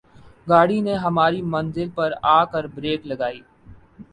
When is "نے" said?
0.87-0.93